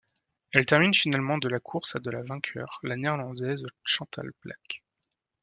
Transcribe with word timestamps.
Elle 0.51 0.65
termine 0.65 0.95
finalement 0.95 1.37
de 1.37 1.47
la 1.47 1.59
course 1.59 1.95
à 1.95 1.99
de 1.99 2.09
la 2.09 2.23
vainqueur, 2.23 2.79
la 2.81 2.95
Néerlandaise 2.95 3.67
Chantal 3.83 4.31
Blaak. 4.43 4.81